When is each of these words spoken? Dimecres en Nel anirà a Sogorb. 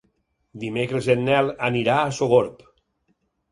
Dimecres 0.63 1.09
en 1.15 1.21
Nel 1.27 1.53
anirà 1.69 1.99
a 2.07 2.17
Sogorb. 2.23 2.67